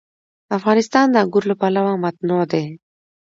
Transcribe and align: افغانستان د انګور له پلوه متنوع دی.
افغانستان 0.57 1.05
د 1.11 1.15
انګور 1.23 1.43
له 1.49 1.55
پلوه 1.61 1.93
متنوع 2.03 2.43
دی. 2.51 2.65